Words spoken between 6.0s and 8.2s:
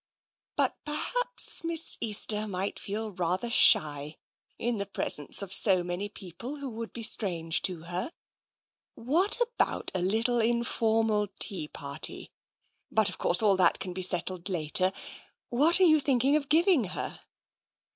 people who would be strange to her.